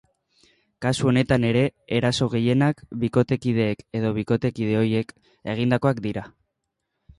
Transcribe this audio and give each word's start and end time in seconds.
Kasu 0.85 1.09
honetan 1.11 1.45
ere, 1.49 1.61
eraso 1.97 2.29
gehienak 2.35 2.81
bikotekideek 3.05 3.85
edo 4.01 4.13
bikotekide 4.17 4.75
ohiek 4.83 5.15
egindakoak 5.57 6.05
dira. 6.11 6.27